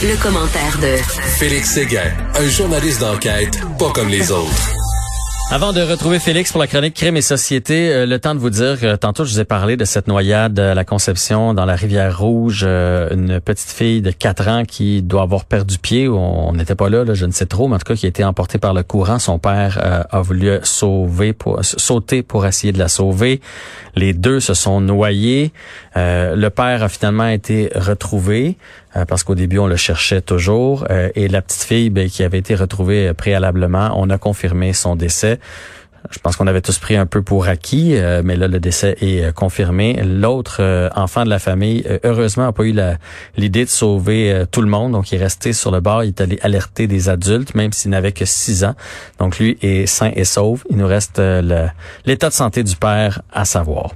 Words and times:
Le, 0.00 0.22
commentaire 0.22 0.78
de 0.78 0.96
Félix 1.38 1.70
Séguin, 1.70 2.10
un 2.34 2.48
journaliste 2.48 3.00
d'enquête 3.00 3.60
pas 3.78 3.90
comme 3.90 4.08
les 4.08 4.30
autres. 4.30 4.72
Avant 5.50 5.74
de 5.74 5.82
retrouver 5.82 6.18
Félix 6.18 6.50
pour 6.50 6.62
la 6.62 6.66
chronique 6.66 6.94
Crime 6.94 7.18
et 7.18 7.20
Société, 7.20 7.92
euh, 7.92 8.06
le 8.06 8.18
temps 8.18 8.34
de 8.34 8.40
vous 8.40 8.48
dire, 8.48 8.78
euh, 8.84 8.96
tantôt 8.96 9.26
je 9.26 9.34
vous 9.34 9.40
ai 9.40 9.44
parlé 9.44 9.76
de 9.76 9.84
cette 9.84 10.08
noyade 10.08 10.58
à 10.58 10.72
la 10.72 10.84
Conception 10.86 11.52
dans 11.52 11.66
la 11.66 11.74
rivière 11.74 12.18
Rouge, 12.18 12.62
euh, 12.66 13.10
une 13.10 13.38
petite 13.38 13.68
fille 13.68 14.00
de 14.00 14.10
4 14.10 14.48
ans 14.48 14.64
qui 14.64 15.02
doit 15.02 15.20
avoir 15.20 15.44
perdu 15.44 15.76
pied, 15.76 16.08
on 16.08 16.54
n'était 16.54 16.74
pas 16.74 16.88
là, 16.88 17.04
je 17.12 17.26
ne 17.26 17.32
sais 17.32 17.44
trop, 17.44 17.68
mais 17.68 17.74
en 17.74 17.78
tout 17.78 17.92
cas 17.92 17.96
qui 17.96 18.06
a 18.06 18.08
été 18.08 18.24
emportée 18.24 18.56
par 18.56 18.72
le 18.72 18.82
courant. 18.82 19.18
Son 19.18 19.38
père 19.38 20.06
a 20.10 20.22
voulu 20.22 20.58
sauver, 20.62 21.34
pour, 21.34 21.62
sauter 21.62 22.22
pour 22.22 22.46
essayer 22.46 22.72
de 22.72 22.78
la 22.78 22.88
sauver. 22.88 23.42
Les 23.94 24.14
deux 24.14 24.40
se 24.40 24.54
sont 24.54 24.80
noyés. 24.80 25.52
le 25.94 26.48
père 26.48 26.82
a 26.82 26.88
finalement 26.88 27.28
été 27.28 27.70
retrouvé 27.74 28.56
parce 29.08 29.24
qu'au 29.24 29.34
début 29.34 29.58
on 29.58 29.66
le 29.66 29.76
cherchait 29.76 30.20
toujours. 30.20 30.86
et 30.90 31.28
la 31.28 31.42
petite 31.42 31.62
fille 31.62 31.90
ben, 31.90 32.08
qui 32.08 32.22
avait 32.22 32.38
été 32.38 32.54
retrouvée 32.54 33.12
préalablement, 33.14 33.92
on 33.96 34.10
a 34.10 34.18
confirmé 34.18 34.72
son 34.72 34.96
décès. 34.96 35.38
Je 36.10 36.18
pense 36.18 36.36
qu'on 36.36 36.46
avait 36.46 36.60
tous 36.60 36.78
pris 36.78 36.96
un 36.96 37.06
peu 37.06 37.22
pour 37.22 37.46
acquis, 37.46 37.96
euh, 37.96 38.22
mais 38.24 38.36
là, 38.36 38.48
le 38.48 38.58
décès 38.58 38.96
est 39.00 39.22
euh, 39.22 39.32
confirmé. 39.32 40.02
L'autre 40.02 40.56
euh, 40.60 40.88
enfant 40.96 41.24
de 41.24 41.30
la 41.30 41.38
famille, 41.38 41.84
heureusement, 42.02 42.44
n'a 42.44 42.52
pas 42.52 42.64
eu 42.64 42.76
l'idée 43.36 43.64
de 43.64 43.70
sauver 43.70 44.44
tout 44.50 44.62
le 44.62 44.68
monde. 44.68 44.92
Donc, 44.92 45.12
il 45.12 45.16
est 45.16 45.22
resté 45.22 45.52
sur 45.52 45.70
le 45.70 45.80
bord. 45.80 46.04
Il 46.04 46.08
est 46.08 46.20
allé 46.20 46.38
alerter 46.42 46.86
des 46.86 47.08
adultes, 47.08 47.54
même 47.54 47.72
s'il 47.72 47.90
n'avait 47.90 48.12
que 48.12 48.24
six 48.24 48.64
ans. 48.64 48.74
Donc, 49.18 49.38
lui 49.38 49.58
est 49.62 49.86
sain 49.86 50.10
et 50.14 50.24
sauf. 50.24 50.64
Il 50.70 50.76
nous 50.76 50.86
reste 50.86 51.20
l'état 52.04 52.28
de 52.28 52.34
santé 52.34 52.62
du 52.64 52.76
père 52.76 53.22
à 53.32 53.44
savoir. 53.44 53.92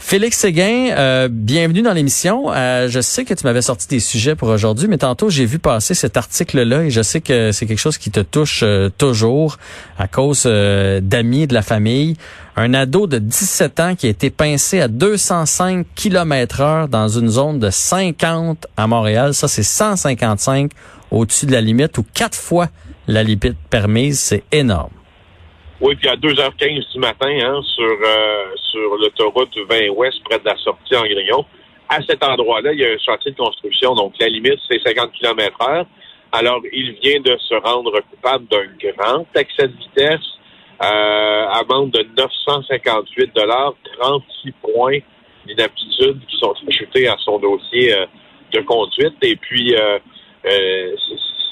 Félix 0.00 0.38
Séguin, 0.38 0.94
euh, 0.96 1.28
bienvenue 1.28 1.82
dans 1.82 1.92
l'émission. 1.92 2.52
Euh, 2.52 2.88
je 2.88 3.00
sais 3.00 3.24
que 3.24 3.34
tu 3.34 3.44
m'avais 3.44 3.60
sorti 3.60 3.88
des 3.88 3.98
sujets 3.98 4.36
pour 4.36 4.48
aujourd'hui, 4.48 4.86
mais 4.86 4.96
tantôt 4.96 5.28
j'ai 5.28 5.44
vu 5.44 5.58
passer 5.58 5.92
cet 5.92 6.16
article-là 6.16 6.84
et 6.84 6.90
je 6.90 7.02
sais 7.02 7.20
que 7.20 7.50
c'est 7.50 7.66
quelque 7.66 7.80
chose 7.80 7.98
qui 7.98 8.12
te 8.12 8.20
touche 8.20 8.60
euh, 8.62 8.90
toujours 8.96 9.58
à 9.98 10.06
cause 10.06 10.44
d'amis 10.44 11.48
de 11.48 11.52
la 11.52 11.62
famille. 11.62 12.16
Un 12.56 12.74
ado 12.74 13.08
de 13.08 13.18
17 13.18 13.80
ans 13.80 13.94
qui 13.96 14.06
a 14.06 14.10
été 14.10 14.30
pincé 14.30 14.80
à 14.80 14.88
205 14.88 15.84
km 15.94 16.60
heure 16.60 16.88
dans 16.88 17.08
une 17.08 17.28
zone 17.28 17.58
de 17.58 17.68
50 17.68 18.68
à 18.76 18.86
Montréal. 18.86 19.34
Ça, 19.34 19.48
c'est 19.48 19.64
155 19.64 20.70
au-dessus 21.10 21.46
de 21.46 21.52
la 21.52 21.60
limite 21.60 21.98
ou 21.98 22.06
quatre 22.14 22.38
fois 22.38 22.68
la 23.08 23.24
limite 23.24 23.56
permise. 23.68 24.20
C'est 24.20 24.44
énorme. 24.52 24.90
Oui, 25.80 25.94
puis 25.94 26.08
à 26.08 26.16
2h15 26.16 26.92
du 26.92 26.98
matin, 26.98 27.30
hein, 27.30 27.60
sur, 27.62 27.84
euh, 27.84 28.46
sur 28.70 28.96
l'autoroute 28.96 29.56
20 29.68 29.90
Ouest, 29.90 30.18
près 30.24 30.40
de 30.40 30.44
la 30.44 30.56
sortie 30.56 30.96
en 30.96 31.02
Grignon, 31.02 31.44
à 31.88 32.02
cet 32.02 32.22
endroit-là, 32.24 32.72
il 32.72 32.80
y 32.80 32.84
a 32.84 32.88
un 32.88 32.98
chantier 32.98 33.30
de 33.30 33.36
construction. 33.36 33.94
Donc, 33.94 34.14
la 34.18 34.28
limite, 34.28 34.58
c'est 34.68 34.80
50 34.84 35.12
km 35.12 35.56
heure. 35.68 35.86
Alors, 36.32 36.60
il 36.72 36.92
vient 37.00 37.20
de 37.20 37.36
se 37.38 37.54
rendre 37.54 37.92
coupable 38.10 38.46
d'un 38.48 38.92
grand 38.92 39.24
excès 39.36 39.68
de 39.68 39.76
vitesse, 39.76 40.26
euh, 40.82 41.46
amende 41.46 41.92
de 41.92 42.06
958 42.16 43.32
36 44.00 44.52
points 44.60 44.98
d'inaptitude 45.46 46.20
qui 46.28 46.38
sont 46.38 46.54
ajoutés 46.68 47.08
à 47.08 47.16
son 47.24 47.38
dossier 47.38 47.94
euh, 47.94 48.06
de 48.52 48.60
conduite. 48.62 49.14
Et 49.22 49.36
puis, 49.36 49.76
euh, 49.76 49.98
euh 50.44 50.96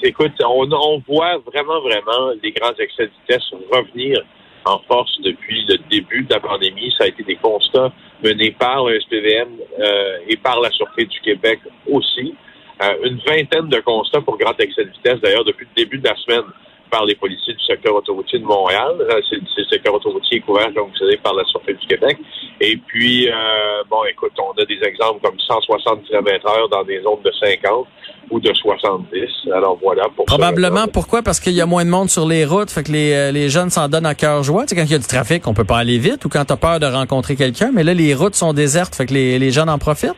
écoute, 0.03 0.33
on, 0.43 1.01
voit 1.07 1.37
vraiment, 1.39 1.81
vraiment 1.81 2.31
les 2.41 2.51
grands 2.51 2.73
excès 2.77 3.07
de 3.07 3.11
vitesse 3.21 3.49
revenir 3.71 4.21
en 4.65 4.79
force 4.87 5.11
depuis 5.21 5.65
le 5.67 5.77
début 5.89 6.23
de 6.23 6.33
la 6.33 6.39
pandémie. 6.39 6.93
Ça 6.97 7.05
a 7.05 7.07
été 7.07 7.23
des 7.23 7.35
constats 7.37 7.91
menés 8.23 8.51
par 8.51 8.85
le 8.85 8.99
SPVM 8.99 9.49
euh, 9.79 10.17
et 10.27 10.35
par 10.37 10.59
la 10.59 10.69
Sûreté 10.71 11.05
du 11.05 11.19
Québec 11.21 11.59
aussi. 11.89 12.35
Euh, 12.83 12.93
une 13.03 13.19
vingtaine 13.25 13.69
de 13.69 13.79
constats 13.79 14.21
pour 14.21 14.37
grand 14.37 14.59
excès 14.59 14.85
de 14.85 14.91
vitesse, 14.91 15.19
d'ailleurs, 15.21 15.45
depuis 15.45 15.67
le 15.75 15.83
début 15.83 15.97
de 15.97 16.07
la 16.07 16.15
semaine 16.17 16.43
par 16.89 17.05
les 17.05 17.15
policiers 17.15 17.53
du 17.53 17.63
secteur 17.63 17.95
autoroutier 17.95 18.39
de 18.39 18.45
Montréal. 18.45 18.95
Euh, 18.99 19.21
c'est, 19.29 19.37
le 19.37 19.65
secteur 19.69 19.93
autoroutier 19.93 20.39
couvert, 20.41 20.73
comme 20.73 20.89
vous 20.89 20.97
savez, 20.97 21.17
par 21.17 21.33
la 21.33 21.43
Sûreté 21.45 21.73
du 21.73 21.87
Québec. 21.87 22.17
Et 22.59 22.77
puis, 22.77 23.29
euh, 23.29 23.83
bon, 23.89 24.03
écoute, 24.09 24.31
on 24.39 24.51
a 24.61 24.65
des 24.65 24.79
exemples 24.83 25.21
comme 25.23 25.39
160 25.39 26.03
km 26.03 26.47
heure 26.47 26.69
dans 26.69 26.83
des 26.83 27.01
zones 27.01 27.21
de 27.23 27.31
50 27.31 27.87
ou 28.29 28.39
de 28.39 28.53
70. 28.53 29.51
Alors 29.53 29.77
voilà. 29.81 30.07
Probablement. 30.25 30.87
pourquoi? 30.87 31.21
Parce 31.21 31.39
qu'il 31.39 31.53
y 31.53 31.61
a 31.61 31.65
moins 31.65 31.85
de 31.85 31.89
monde 31.89 32.09
sur 32.09 32.27
les 32.27 32.45
routes, 32.45 32.71
fait 32.71 32.83
que 32.83 32.91
les, 32.91 33.13
euh, 33.13 33.31
les 33.31 33.49
jeunes 33.49 33.69
s'en 33.69 33.87
donnent 33.87 34.05
à 34.05 34.15
cœur 34.15 34.43
joie. 34.43 34.63
Tu 34.63 34.69
sais, 34.69 34.75
quand 34.75 34.83
il 34.83 34.91
y 34.91 34.95
a 34.95 34.99
du 34.99 35.07
trafic, 35.07 35.47
on 35.47 35.53
peut 35.53 35.63
pas 35.63 35.77
aller 35.77 35.97
vite 35.97 36.25
ou 36.25 36.29
quand 36.29 36.45
tu 36.45 36.53
as 36.53 36.57
peur 36.57 36.79
de 36.79 36.85
rencontrer 36.85 37.35
quelqu'un, 37.35 37.71
mais 37.73 37.83
là, 37.83 37.93
les 37.93 38.13
routes 38.13 38.35
sont 38.35 38.53
désertes, 38.53 38.95
fait 38.95 39.05
que 39.05 39.13
les, 39.13 39.39
les 39.39 39.51
jeunes 39.51 39.69
en 39.69 39.77
profitent. 39.77 40.15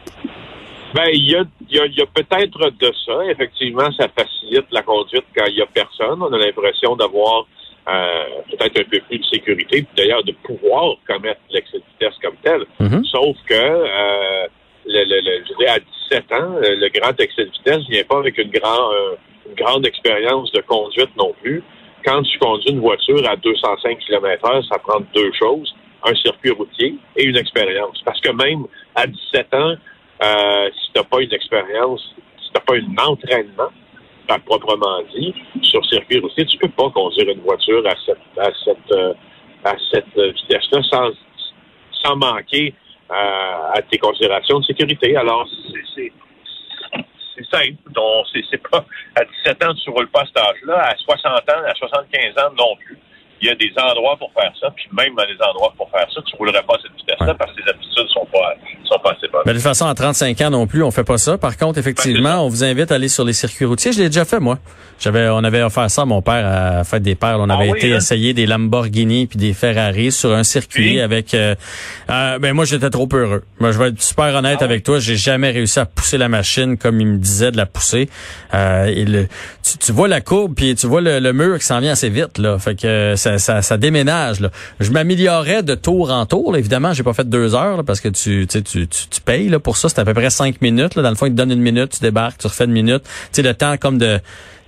Ben, 0.94 1.10
il 1.14 1.30
y 1.30 1.36
a, 1.36 1.44
y 1.70 1.80
a, 1.80 1.86
y 1.86 2.02
a 2.02 2.06
peut-être 2.08 2.72
de 2.72 2.94
ça. 3.06 3.26
Effectivement, 3.30 3.92
ça 3.94 4.08
facilite 4.10 4.66
la 4.72 4.82
conduite 4.82 5.26
quand 5.36 5.46
il 5.48 5.56
y 5.56 5.62
a 5.62 5.68
personne. 5.68 6.22
On 6.22 6.34
a 6.34 6.38
l'impression 6.38 6.96
d'avoir 6.96 7.46
euh, 7.88 8.24
peut-être 8.50 8.80
un 8.82 8.90
peu 8.90 9.00
plus 9.00 9.20
de 9.20 9.26
sécurité, 9.26 9.86
d'ailleurs 9.96 10.24
de 10.24 10.34
pouvoir 10.44 10.96
commettre 11.08 11.42
l'excès 11.50 11.78
de 11.78 11.84
vitesse 11.94 12.18
comme 12.22 12.36
tel. 12.44 12.62
Mm-hmm. 12.80 13.06
Sauf 13.06 13.38
que, 13.48 13.54
euh, 13.54 14.48
le, 14.86 15.04
le, 15.04 15.44
je 15.48 15.58
dirais, 15.58 15.78
à 15.78 15.80
17 15.80 16.32
ans, 16.34 16.56
euh, 16.56 16.76
le 16.76 16.90
grand 17.00 17.20
excès 17.20 17.46
de 17.46 17.52
vitesse 17.52 17.88
vient 17.90 18.04
pas 18.04 18.20
avec 18.20 18.38
une, 18.38 18.52
grand, 18.52 18.92
euh, 18.92 19.16
une 19.48 19.56
grande 19.56 19.86
expérience 19.86 20.52
de 20.52 20.62
conduite 20.62 21.16
non 21.18 21.34
plus. 21.42 21.64
Quand 22.06 22.22
tu 22.24 22.38
conduis 22.40 22.72
une 22.72 22.80
voiture 22.80 23.28
à 23.30 23.36
205 23.36 24.00
km 24.00 24.50
heure, 24.50 24.64
ça 24.66 24.80
prend 24.80 25.00
deux 25.14 25.32
choses, 25.34 25.74
un 26.06 26.16
circuit 26.16 26.52
routier 26.52 26.96
et 27.18 27.26
une 27.26 27.38
expérience. 27.38 28.02
Parce 28.06 28.20
que 28.22 28.32
même 28.32 28.66
à 28.96 29.06
17 29.06 29.54
ans, 29.54 29.76
euh, 30.22 30.70
si 30.74 30.92
tu 30.92 31.00
n'as 31.00 31.04
pas 31.04 31.22
une 31.22 31.34
expérience, 31.34 32.02
si 32.40 32.52
tu 32.52 32.54
n'as 32.56 32.62
pas 32.62 32.76
un 32.76 33.12
entraînement, 33.12 33.70
à 34.28 34.38
proprement 34.40 35.02
dit, 35.16 35.34
sur 35.64 35.84
circuit 35.86 36.20
routier, 36.20 36.46
tu 36.46 36.58
peux 36.58 36.70
pas 36.70 36.90
conduire 36.92 37.30
une 37.30 37.42
voiture 37.42 37.84
à 37.88 37.96
cette, 38.06 38.38
à 38.38 38.52
cette, 38.64 38.92
euh, 38.92 39.14
à 39.64 39.74
cette 39.92 40.16
vitesse-là 40.16 40.82
sans, 40.84 41.10
sans 42.04 42.16
manquer 42.16 42.76
euh, 43.12 43.74
à 43.74 43.82
tes 43.82 43.98
considérations 43.98 44.60
de 44.60 44.66
sécurité. 44.66 45.16
Alors, 45.16 45.48
c'est 45.96 46.12
simple. 47.52 47.78
Donc, 47.90 48.28
c'est 48.52 48.70
pas 48.70 48.86
à 49.16 49.26
17 49.46 49.64
ans, 49.64 49.74
tu 49.74 49.90
roules 49.90 50.10
pas 50.10 50.22
à 50.22 50.26
cet 50.28 50.38
âge-là. 50.38 50.80
À 50.80 50.96
60 50.96 51.32
ans, 51.50 51.64
à 51.66 51.74
75 51.74 52.44
ans, 52.44 52.52
non 52.56 52.76
plus 52.76 52.99
il 53.42 53.48
y 53.48 53.52
a 53.52 53.56
des 53.56 53.72
endroits 53.78 54.18
pour 54.18 54.32
faire 54.34 54.52
ça, 54.60 54.70
puis 54.76 54.86
même 54.92 55.16
dans 55.16 55.26
les 55.26 55.38
endroits 55.42 55.74
pour 55.78 55.90
faire 55.90 56.08
ça, 56.14 56.22
tu 56.26 56.36
roulerais 56.36 56.64
pas 56.64 56.76
à 56.76 56.80
cette 56.82 56.96
vitesse-là 56.98 57.34
parce 57.36 57.52
que 57.54 57.62
tes 57.62 57.70
aptitudes 57.70 58.08
sont 58.14 58.26
pas, 58.32 58.54
sont 58.86 59.00
pas 59.00 59.12
assez 59.12 59.28
bonnes. 59.28 59.42
Mais 59.46 59.54
de 59.54 59.58
toute 59.58 59.68
façon, 59.68 59.88
à 59.88 59.94
35 59.94 60.42
ans 60.42 60.50
non 60.50 60.68
plus, 60.68 60.84
on 60.84 60.92
fait 60.92 61.04
pas 61.04 61.18
ça. 61.18 61.38
Par 61.38 61.58
contre, 61.58 61.80
effectivement, 61.80 62.46
on 62.46 62.50
vous 62.50 62.64
invite 62.64 62.92
à 62.92 62.96
aller 62.96 63.08
sur 63.08 63.24
les 63.24 63.34
circuits 63.34 63.66
routiers. 63.66 63.92
Je 63.92 64.00
l'ai 64.00 64.10
déjà 64.10 64.26
fait, 64.26 64.40
moi. 64.40 64.58
J'avais, 65.00 65.30
on 65.30 65.44
avait 65.44 65.62
offert 65.62 65.90
ça 65.90 66.02
à 66.02 66.06
mon 66.06 66.22
père 66.22 66.46
à 66.46 66.84
fête 66.84 67.04
des 67.04 67.16
pères. 67.16 67.38
On 67.40 67.50
avait 67.50 67.72
ah 67.72 67.78
été 67.78 67.94
hein? 67.94 67.98
essayer 67.98 68.34
des 68.34 68.46
Lamborghini 68.46 69.28
puis 69.28 69.38
des 69.38 69.54
Ferrari 69.54 70.12
sur 70.12 70.34
un 70.34 70.44
circuit 70.44 71.00
avec, 71.00 71.34
euh, 71.34 71.56
euh, 72.10 72.40
ben 72.40 72.54
moi, 72.54 72.66
j'étais 72.66 72.90
trop 72.90 73.08
heureux. 73.14 73.44
Moi, 73.60 73.72
je 73.72 73.80
vais 73.80 73.90
être 73.90 74.02
super 74.02 74.36
honnête 74.36 74.58
ah 74.60 74.66
avec 74.66 74.84
toi. 74.84 75.00
J'ai 75.00 75.16
jamais 75.16 75.52
réussi 75.52 75.80
à 75.80 75.86
pousser 75.86 76.18
la 76.18 76.28
machine 76.28 76.78
comme 76.78 77.00
il 77.00 77.08
me 77.08 77.18
disait 77.18 77.52
de 77.52 77.58
la 77.58 77.66
pousser. 77.66 78.10
Euh, 78.54 79.26
tu, 79.80 79.92
vois 79.94 80.08
la 80.08 80.20
courbe 80.20 80.54
puis 80.56 80.76
tu 80.76 80.88
vois 80.88 81.02
le, 81.02 81.32
mur 81.32 81.58
qui 81.60 81.66
s'en 81.66 81.80
vient 81.80 81.94
assez 81.94 82.10
vite, 82.10 82.38
là. 82.38 82.60
Fait 82.60 82.76
que 82.76 83.16
ça 83.38 83.78
déménage. 83.78 84.40
Là. 84.40 84.52
Je 84.80 84.92
m'améliorais 84.92 85.64
de 85.64 85.76
tour 85.76 86.12
en 86.12 86.26
tour. 86.26 86.54
Là. 86.54 86.60
Évidemment, 86.60 86.94
j'ai 86.94 87.04
pas 87.04 87.14
fait 87.14 87.28
deux 87.28 87.56
heures 87.56 87.84
parce 87.84 88.02
que 88.02 88.10
tu, 88.10 88.48
tu, 88.48 88.64
tu, 88.64 88.88
tu 88.88 89.22
payes 89.22 89.50
là, 89.50 89.60
pour 89.60 89.78
ça. 89.78 89.90
C'est 89.90 90.00
à 90.00 90.06
peu 90.06 90.14
près 90.14 90.30
cinq 90.30 90.62
minutes. 90.62 90.98
Dans 90.98 91.10
le 91.10 91.16
fond, 91.16 91.26
ils 91.26 91.32
te 91.32 91.36
donnent 91.36 91.52
une 91.52 91.62
minute, 91.62 91.92
tu 91.92 92.00
débarques, 92.00 92.40
tu 92.40 92.48
refais 92.48 92.66
une 92.66 92.72
minute. 92.72 93.04
Tu 93.32 93.42
le 93.42 93.54
temps 93.54 93.78
comme 93.78 93.98
de 93.98 94.20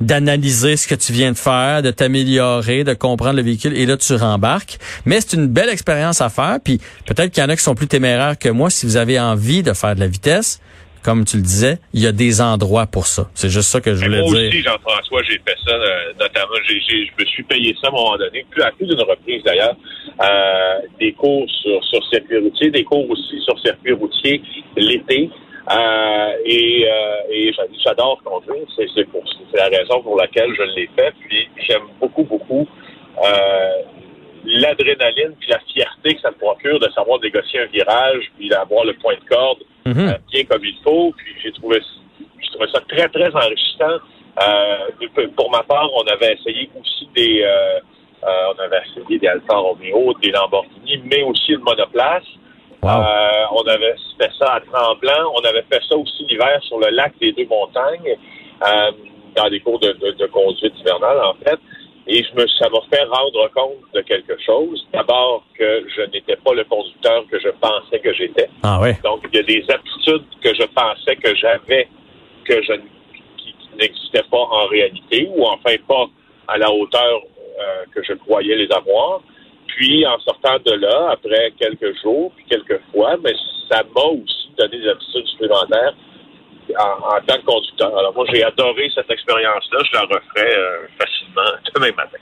d'analyser 0.01 0.77
ce 0.77 0.87
que 0.87 0.95
tu 0.95 1.13
viens 1.13 1.31
de 1.31 1.37
faire, 1.37 1.81
de 1.81 1.91
t'améliorer, 1.91 2.83
de 2.83 2.93
comprendre 2.93 3.35
le 3.35 3.43
véhicule, 3.43 3.77
et 3.77 3.85
là, 3.85 3.97
tu 3.97 4.15
rembarques. 4.15 4.79
Mais 5.05 5.21
c'est 5.21 5.33
une 5.33 5.47
belle 5.47 5.69
expérience 5.69 6.21
à 6.21 6.29
faire, 6.29 6.57
puis 6.63 6.81
peut-être 7.05 7.31
qu'il 7.31 7.43
y 7.43 7.45
en 7.45 7.49
a 7.49 7.55
qui 7.55 7.63
sont 7.63 7.75
plus 7.75 7.87
téméraires 7.87 8.37
que 8.37 8.49
moi. 8.49 8.69
Si 8.69 8.85
vous 8.85 8.97
avez 8.97 9.19
envie 9.19 9.63
de 9.63 9.73
faire 9.73 9.95
de 9.95 9.99
la 9.99 10.07
vitesse, 10.07 10.59
comme 11.03 11.25
tu 11.25 11.37
le 11.37 11.43
disais, 11.43 11.77
il 11.93 12.01
y 12.01 12.07
a 12.07 12.11
des 12.11 12.41
endroits 12.41 12.85
pour 12.85 13.07
ça. 13.07 13.29
C'est 13.33 13.49
juste 13.49 13.69
ça 13.69 13.81
que 13.81 13.93
je 13.93 14.05
voulais 14.05 14.21
dire. 14.21 14.31
Moi 14.31 14.47
aussi, 14.47 14.61
Jean-François, 14.61 15.21
j'ai 15.23 15.39
fait 15.45 15.57
ça, 15.65 15.73
euh, 15.73 16.13
notamment, 16.19 16.55
j'ai, 16.67 16.79
je 16.79 17.11
me 17.19 17.25
suis 17.25 17.43
payé 17.43 17.75
ça 17.81 17.87
à 17.87 17.89
un 17.89 17.93
moment 17.93 18.17
donné, 18.17 18.45
plus 18.49 18.61
à 18.61 18.71
plus 18.71 18.85
d'une 18.87 19.01
reprise 19.01 19.43
d'ailleurs, 19.43 19.75
euh, 20.21 20.79
des 20.99 21.13
cours 21.13 21.49
sur, 21.49 21.83
sur 21.83 22.03
circuit 22.09 22.37
routier, 22.37 22.69
des 22.71 22.83
cours 22.83 23.09
aussi 23.09 23.39
sur 23.43 23.59
circuit 23.59 23.93
routier 23.93 24.41
l'été. 24.77 25.29
Euh, 25.71 26.31
et, 26.43 26.87
et 27.29 27.53
j'adore 27.85 28.19
conduire, 28.23 28.65
c'est, 28.75 28.87
c'est, 28.95 29.05
pour, 29.05 29.23
c'est 29.51 29.57
la 29.57 29.69
raison 29.77 30.01
pour 30.01 30.17
laquelle 30.17 30.49
je 30.57 30.63
l'ai 30.75 30.89
fait. 30.95 31.13
Puis 31.27 31.47
j'aime 31.67 31.83
beaucoup, 31.99 32.23
beaucoup 32.23 32.67
l'adrénaline 34.61 35.35
puis 35.39 35.49
la 35.49 35.59
fierté 35.59 36.15
que 36.15 36.21
ça 36.21 36.31
me 36.31 36.37
procure 36.37 36.79
de 36.79 36.89
savoir 36.91 37.19
négocier 37.19 37.61
un 37.61 37.65
virage 37.65 38.31
puis 38.37 38.49
d'avoir 38.49 38.85
le 38.85 38.93
point 38.93 39.15
de 39.15 39.27
corde 39.35 39.59
Mhm. 39.85 40.09
Euh, 40.09 40.17
bien 40.31 40.43
comme 40.45 40.63
il 40.63 40.75
faut. 40.83 41.13
Puis 41.17 41.33
j'ai 41.43 41.51
trouvé, 41.53 41.81
trouvé 42.51 42.67
ça 42.73 42.81
très, 42.87 43.07
très 43.09 43.35
enrichissant. 43.35 43.97
Euh, 44.41 45.27
pour 45.35 45.51
ma 45.51 45.63
part, 45.63 45.89
on 45.93 46.03
avait 46.07 46.33
essayé 46.33 46.69
aussi 46.79 47.09
des, 47.15 47.43
euh, 47.43 47.79
on 48.23 48.59
avait 48.61 48.81
essayé 48.87 49.19
des 49.19 49.27
Alfa 49.27 49.55
Romeo, 49.55 50.13
des 50.21 50.31
Lamborghini, 50.31 51.01
mais 51.05 51.23
aussi 51.23 51.51
le 51.53 51.59
monoplace. 51.59 52.23
on 52.83 53.67
avait 53.67 53.95
fait 54.19 54.31
ça 54.39 54.53
à 54.53 54.59
Tremblant. 54.61 55.33
On 55.35 55.43
avait 55.47 55.65
fait 55.71 55.81
ça 55.87 55.95
aussi 55.95 56.25
l'hiver 56.29 56.59
sur 56.63 56.79
le 56.79 56.89
lac 56.89 57.13
des 57.19 57.31
Deux 57.33 57.45
Montagnes, 57.45 58.15
dans 59.35 59.49
des 59.49 59.59
cours 59.59 59.79
de, 59.79 59.91
de, 59.93 60.11
de 60.11 60.25
conduite 60.27 60.73
hivernale, 60.79 61.19
en 61.23 61.33
fait. 61.43 61.59
Et 62.13 62.25
je 62.25 62.35
me, 62.35 62.45
ça 62.59 62.67
m'a 62.69 62.81
fait 62.91 63.05
rendre 63.05 63.49
compte 63.55 63.77
de 63.93 64.01
quelque 64.01 64.37
chose. 64.45 64.85
D'abord 64.91 65.45
que 65.57 65.85
je 65.95 66.01
n'étais 66.11 66.35
pas 66.35 66.53
le 66.53 66.65
conducteur 66.65 67.23
que 67.31 67.39
je 67.39 67.47
pensais 67.61 67.99
que 67.99 68.13
j'étais. 68.13 68.49
Ah 68.63 68.79
oui. 68.81 68.89
Donc 69.01 69.25
il 69.31 69.37
y 69.37 69.39
a 69.39 69.43
des 69.43 69.63
aptitudes 69.69 70.25
que 70.43 70.53
je 70.53 70.63
pensais 70.63 71.15
que 71.15 71.33
j'avais 71.37 71.87
que 72.43 72.61
je 72.63 72.73
qui, 73.37 73.55
n'existaient 73.79 74.27
pas 74.29 74.41
en 74.41 74.67
réalité 74.67 75.25
ou 75.33 75.45
enfin 75.45 75.75
pas 75.87 76.05
à 76.49 76.57
la 76.57 76.69
hauteur 76.69 77.21
euh, 77.61 77.85
que 77.95 78.03
je 78.03 78.11
croyais 78.11 78.57
les 78.57 78.69
avoir. 78.73 79.21
Puis 79.67 80.05
en 80.05 80.19
sortant 80.19 80.57
de 80.65 80.73
là, 80.73 81.11
après 81.11 81.53
quelques 81.57 81.97
jours, 82.01 82.33
puis 82.35 82.43
quelques 82.49 82.81
fois, 82.91 83.15
mais 83.23 83.33
ça 83.69 83.83
m'a 83.95 84.01
aussi 84.01 84.49
donné 84.57 84.79
des 84.79 84.89
aptitudes 84.89 85.27
supplémentaires 85.27 85.93
en, 86.77 87.21
tant 87.25 87.37
que 87.37 87.45
conducteur. 87.45 87.97
Alors 87.97 88.13
moi, 88.13 88.25
j'ai 88.33 88.43
adoré 88.43 88.91
cette 88.93 89.09
expérience-là. 89.09 89.79
Je 89.85 89.93
la 89.93 90.01
referai 90.01 90.55
euh, 90.57 90.87
facilement 90.99 91.20
demain 91.75 91.91
matin. 91.95 92.17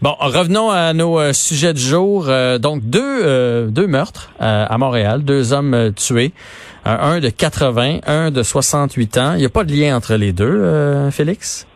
Bon, 0.00 0.16
revenons 0.18 0.70
à 0.70 0.92
nos 0.92 1.20
euh, 1.20 1.32
sujets 1.32 1.72
du 1.72 1.80
jour. 1.80 2.28
Euh, 2.28 2.58
donc, 2.58 2.82
deux, 2.82 3.68
deux 3.70 3.86
meurtres 3.86 4.32
à 4.40 4.76
Montréal, 4.78 5.22
deux 5.24 5.52
hommes 5.52 5.92
tués, 5.94 6.32
un 6.84 7.20
de 7.20 7.28
80, 7.28 8.00
un 8.06 8.30
de 8.30 8.42
68 8.42 9.18
ans. 9.18 9.34
Il 9.34 9.38
n'y 9.38 9.46
a 9.46 9.50
pas 9.50 9.64
de 9.64 9.72
lien 9.72 9.96
entre 9.96 10.14
les 10.16 10.32
deux, 10.32 11.10
Félix? 11.10 11.66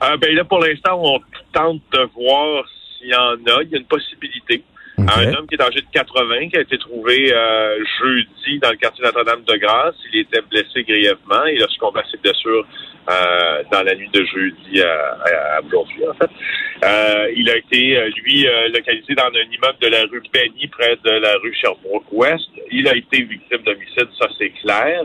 ben 0.00 0.34
là, 0.34 0.44
pour 0.44 0.58
l'instant, 0.60 0.98
on 1.00 1.20
tente 1.52 1.82
de 1.92 2.08
voir 2.16 2.64
s'il 2.98 3.10
y 3.10 3.14
en 3.14 3.34
a. 3.34 3.62
Il 3.62 3.70
y 3.70 3.74
a 3.74 3.78
une 3.78 3.84
possibilité. 3.84 4.64
Un 5.08 5.34
homme 5.34 5.46
qui 5.46 5.54
est 5.54 5.62
âgé 5.62 5.80
de 5.80 5.86
80, 5.92 6.48
qui 6.48 6.58
a 6.58 6.60
été 6.60 6.76
trouvé 6.78 7.32
euh, 7.32 7.78
jeudi 8.00 8.58
dans 8.60 8.70
le 8.70 8.76
quartier 8.76 9.04
Notre-Dame-de-Grâce. 9.04 9.94
Il 10.12 10.20
était 10.20 10.42
blessé 10.42 10.82
grièvement. 10.82 11.44
Il 11.46 11.62
a 11.62 11.68
succombé 11.68 12.00
à 12.00 12.04
ses 12.10 12.18
blessures 12.18 12.66
euh, 13.10 13.62
dans 13.72 13.82
la 13.82 13.94
nuit 13.94 14.10
de 14.12 14.24
jeudi 14.24 14.82
à, 14.82 15.56
à, 15.56 15.60
aujourd'hui, 15.62 16.06
en 16.08 16.14
fait. 16.14 16.30
Euh, 16.84 17.32
il 17.34 17.48
a 17.50 17.56
été, 17.56 18.10
lui, 18.22 18.46
localisé 18.74 19.14
dans 19.14 19.26
un 19.26 19.50
immeuble 19.50 19.78
de 19.80 19.88
la 19.88 20.02
rue 20.02 20.22
Benny, 20.32 20.66
près 20.68 20.96
de 21.02 21.10
la 21.10 21.34
rue 21.42 21.54
Sherbrooke-Ouest. 21.54 22.50
Il 22.70 22.88
a 22.88 22.96
été 22.96 23.22
victime 23.22 23.62
d'homicide, 23.64 24.08
ça 24.18 24.28
c'est 24.38 24.50
clair. 24.62 25.04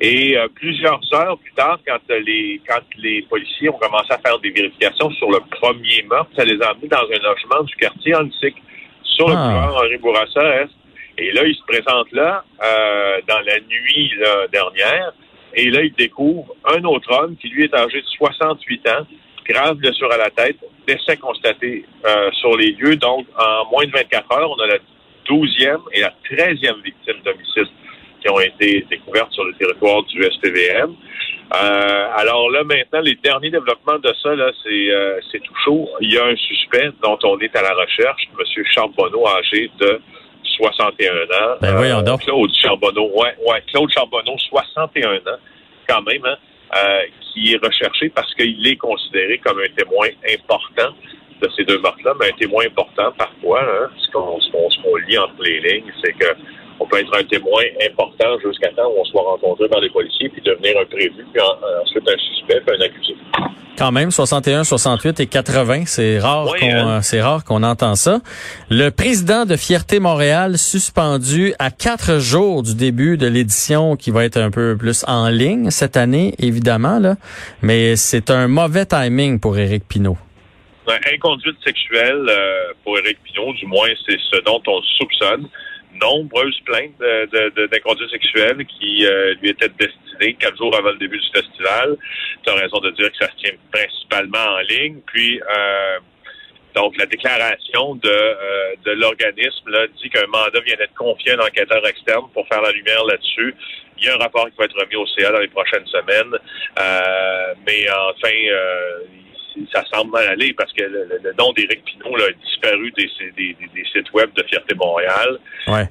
Et 0.00 0.36
plusieurs 0.56 1.00
heures 1.14 1.38
plus 1.38 1.52
tard, 1.52 1.78
quand 1.86 2.00
les 2.08 2.60
quand 2.66 2.82
les 2.98 3.22
policiers 3.22 3.68
ont 3.68 3.78
commencé 3.78 4.12
à 4.12 4.18
faire 4.18 4.38
des 4.40 4.50
vérifications 4.50 5.08
sur 5.12 5.30
le 5.30 5.38
premier 5.50 6.02
meurtre, 6.02 6.30
ça 6.36 6.44
les 6.44 6.60
a 6.60 6.70
amenés 6.70 6.88
dans 6.88 6.98
un 6.98 7.22
logement 7.22 7.62
du 7.62 7.76
quartier 7.76 8.14
antique 8.16 8.56
sur 9.14 9.28
le 9.28 9.34
ah. 9.36 9.70
Henri 9.72 9.96
Bourassa 9.98 10.62
Est. 10.62 10.70
Et 11.16 11.30
là, 11.32 11.44
il 11.44 11.54
se 11.54 11.62
présente 11.62 12.10
là, 12.12 12.44
euh, 12.62 13.20
dans 13.28 13.40
la 13.40 13.60
nuit 13.60 14.12
dernière, 14.52 15.12
et 15.56 15.70
là, 15.70 15.82
il 15.82 15.92
découvre 15.94 16.54
un 16.64 16.82
autre 16.84 17.10
homme 17.12 17.36
qui, 17.36 17.48
lui, 17.48 17.64
est 17.64 17.74
âgé 17.74 18.00
de 18.00 18.06
68 18.06 18.88
ans, 18.88 19.06
grave 19.48 19.76
blessure 19.76 20.12
à 20.12 20.16
la 20.16 20.30
tête, 20.30 20.56
décès 20.86 21.16
constaté 21.16 21.84
euh, 22.04 22.30
sur 22.32 22.56
les 22.56 22.72
lieux. 22.72 22.96
Donc, 22.96 23.26
en 23.38 23.70
moins 23.70 23.84
de 23.84 23.92
24 23.92 24.32
heures, 24.32 24.50
on 24.50 24.60
a 24.60 24.66
la 24.66 24.78
12e 25.28 25.78
et 25.92 26.00
la 26.00 26.12
13e 26.28 26.82
victime 26.82 27.16
d'homicide 27.24 27.68
qui 28.20 28.28
ont 28.30 28.40
été 28.40 28.84
découvertes 28.90 29.32
sur 29.32 29.44
le 29.44 29.54
territoire 29.54 30.02
du 30.04 30.22
SPVM. 30.22 30.94
Euh, 31.52 32.06
alors 32.16 32.50
là, 32.50 32.64
maintenant, 32.64 33.00
les 33.00 33.16
derniers 33.16 33.50
développements 33.50 33.98
de 33.98 34.12
ça, 34.22 34.34
là, 34.34 34.50
c'est, 34.62 34.90
euh, 34.90 35.20
c'est 35.30 35.40
tout 35.40 35.54
chaud. 35.64 35.88
Il 36.00 36.12
y 36.12 36.18
a 36.18 36.24
un 36.24 36.36
suspect 36.36 36.90
dont 37.02 37.18
on 37.22 37.38
est 37.38 37.54
à 37.54 37.62
la 37.62 37.74
recherche, 37.74 38.22
M. 38.38 38.64
Charbonneau, 38.72 39.26
âgé 39.28 39.70
de 39.78 40.00
61 40.56 41.12
ans. 41.12 41.56
Ben 41.60 41.76
voyons 41.76 42.02
donc. 42.02 42.22
Claude 42.22 42.50
Charbonneau, 42.54 43.10
ouais, 43.14 43.34
ouais, 43.46 43.62
Claude 43.72 43.90
Charbonneau, 43.90 44.36
61 44.38 45.16
ans, 45.16 45.38
quand 45.88 46.02
même, 46.02 46.24
hein, 46.24 46.36
euh, 46.76 47.02
qui 47.20 47.52
est 47.52 47.64
recherché 47.64 48.08
parce 48.08 48.32
qu'il 48.34 48.66
est 48.66 48.76
considéré 48.76 49.38
comme 49.38 49.60
un 49.60 49.74
témoin 49.76 50.08
important 50.32 50.94
de 51.46 51.52
ces 51.56 51.64
deux 51.64 51.78
meurtres-là, 51.78 52.14
mais 52.20 52.28
un 52.28 52.36
témoin 52.36 52.64
important 52.66 53.12
parfois, 53.16 53.62
hein, 53.62 53.90
ce 53.98 54.10
qu'on, 54.10 54.40
ce 54.40 54.50
qu'on 54.50 54.96
lit 55.08 55.18
entre 55.18 55.42
les 55.42 55.60
lignes, 55.60 55.92
c'est 56.02 56.12
que 56.12 56.36
on 56.80 56.86
peut 56.86 56.98
être 56.98 57.16
un 57.16 57.24
témoin 57.24 57.62
important 57.88 58.38
jusqu'à 58.44 58.68
temps 58.70 58.88
où 58.88 59.00
on 59.00 59.04
soit 59.04 59.22
rencontré 59.22 59.68
par 59.68 59.80
les 59.80 59.90
policiers, 59.90 60.28
puis 60.28 60.42
devenir 60.42 60.76
un 60.80 60.84
prévu, 60.86 61.24
puis 61.32 61.42
ensuite 61.82 62.08
un 62.08 62.18
suspect, 62.18 62.60
puis 62.66 62.76
un 62.76 62.84
accusé. 62.84 63.16
Quand 63.76 63.90
même, 63.90 64.12
61, 64.12 64.62
68 64.62 65.20
et 65.20 65.26
80, 65.26 65.82
c'est 65.86 66.20
rare 66.20 66.46
qu'on 66.60 66.70
hein. 66.70 67.02
c'est 67.02 67.20
rare 67.20 67.44
qu'on 67.44 67.64
entend 67.64 67.96
ça. 67.96 68.20
Le 68.70 68.90
président 68.90 69.46
de 69.46 69.56
Fierté 69.56 69.98
Montréal 69.98 70.58
suspendu 70.58 71.54
à 71.58 71.72
quatre 71.72 72.18
jours 72.18 72.62
du 72.62 72.76
début 72.76 73.16
de 73.16 73.26
l'édition 73.26 73.96
qui 73.96 74.12
va 74.12 74.24
être 74.24 74.36
un 74.36 74.50
peu 74.50 74.76
plus 74.76 75.04
en 75.08 75.28
ligne 75.28 75.70
cette 75.70 75.96
année, 75.96 76.34
évidemment 76.38 77.00
là, 77.00 77.16
mais 77.62 77.96
c'est 77.96 78.30
un 78.30 78.46
mauvais 78.46 78.86
timing 78.86 79.40
pour 79.40 79.58
Éric 79.58 79.88
Pinault. 79.88 80.18
Inconduite 81.12 81.56
sexuelle 81.64 82.26
euh, 82.28 82.72
pour 82.82 82.98
Éric 82.98 83.18
Pinault, 83.22 83.54
du 83.54 83.66
moins 83.66 83.88
c'est 84.06 84.18
ce 84.30 84.40
dont 84.42 84.62
on 84.66 84.82
soupçonne 84.82 85.48
nombreuses 86.00 86.58
plaintes 86.64 86.98
d'inconduite 87.70 88.10
sexuelle 88.10 88.64
qui 88.66 89.06
euh, 89.06 89.34
lui 89.40 89.50
étaient 89.50 89.68
destinées 89.68 90.34
quatre 90.34 90.56
jours 90.56 90.74
avant 90.76 90.90
le 90.90 90.98
début 90.98 91.18
du 91.18 91.28
festival. 91.32 91.96
Tu 92.44 92.50
as 92.50 92.54
raison 92.54 92.78
de 92.78 92.90
dire 92.90 93.10
que 93.10 93.24
ça 93.24 93.30
se 93.30 93.36
tient 93.42 93.56
principalement 93.72 94.56
en 94.56 94.60
ligne. 94.60 95.00
Puis, 95.06 95.40
euh, 95.40 95.98
donc, 96.74 96.96
la 96.96 97.06
déclaration 97.06 97.94
de, 97.96 98.08
euh, 98.08 98.74
de 98.84 98.92
l'organisme 98.92 99.70
dit 100.02 100.10
qu'un 100.10 100.26
mandat 100.26 100.60
vient 100.60 100.76
d'être 100.76 100.94
confié 100.94 101.32
à 101.32 101.34
un 101.36 101.46
enquêteur 101.46 101.86
externe 101.86 102.24
pour 102.32 102.46
faire 102.48 102.62
la 102.62 102.72
lumière 102.72 103.04
là-dessus. 103.04 103.54
Il 103.98 104.04
y 104.04 104.08
a 104.08 104.14
un 104.14 104.18
rapport 104.18 104.46
qui 104.46 104.56
va 104.58 104.64
être 104.64 104.78
remis 104.78 104.96
au 104.96 105.06
CA 105.06 105.30
dans 105.30 105.38
les 105.38 105.48
prochaines 105.48 105.86
semaines. 105.86 106.36
mais 107.64 107.86
enfin, 107.90 108.34
ça 109.72 109.82
semble 109.92 110.10
mal 110.10 110.26
aller 110.28 110.52
parce 110.52 110.72
que 110.72 110.82
le, 110.82 111.34
nom 111.38 111.52
d'Éric 111.52 111.84
Pinault 111.84 112.16
a 112.16 112.32
disparu 112.44 112.92
des, 112.96 113.08
sites 113.92 114.12
web 114.12 114.30
de 114.34 114.42
Fierté 114.44 114.74
Montréal. 114.74 115.38
Euh, 115.68 115.84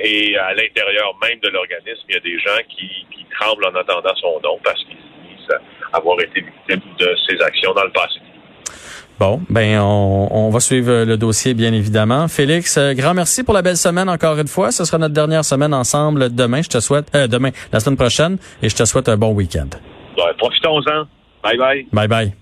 et 0.00 0.36
à 0.36 0.54
l'intérieur 0.54 1.14
même 1.22 1.38
de 1.40 1.48
l'organisme, 1.48 2.02
il 2.08 2.14
y 2.14 2.18
a 2.18 2.20
des 2.20 2.38
gens 2.38 2.58
qui, 2.68 3.06
tremblent 3.40 3.64
en 3.64 3.74
entendant 3.74 4.14
son 4.20 4.38
nom 4.42 4.58
parce 4.62 4.78
qu'ils 4.84 4.96
disent 4.96 5.56
avoir 5.94 6.20
été 6.20 6.42
victimes 6.42 6.82
de 6.98 7.16
ses 7.26 7.40
actions 7.40 7.72
dans 7.72 7.84
le 7.84 7.90
passé. 7.90 8.20
Bon, 9.18 9.40
ben 9.48 9.80
on, 9.80 10.50
va 10.50 10.60
suivre 10.60 11.04
le 11.04 11.16
dossier 11.16 11.54
bien 11.54 11.72
évidemment. 11.72 12.28
Félix, 12.28 12.76
euh, 12.76 12.92
grand 12.92 13.14
merci 13.14 13.42
pour 13.44 13.54
la 13.54 13.62
belle 13.62 13.76
semaine 13.76 14.08
encore 14.08 14.36
une 14.38 14.48
fois. 14.48 14.70
Ce 14.70 14.84
sera 14.84 14.98
notre 14.98 15.14
dernière 15.14 15.44
semaine 15.44 15.72
ensemble 15.72 16.34
demain. 16.34 16.60
Je 16.60 16.68
te 16.68 16.80
souhaite 16.80 17.06
euh, 17.14 17.26
demain, 17.26 17.50
la 17.72 17.80
semaine 17.80 17.96
prochaine, 17.96 18.38
et 18.62 18.68
je 18.68 18.76
te 18.76 18.84
souhaite 18.84 19.08
un 19.08 19.16
bon 19.16 19.32
week-end. 19.32 19.68
profitons-en. 20.38 21.06
Bye 21.42 21.56
bye. 21.56 21.86
Bye 21.92 22.08
bye. 22.08 22.32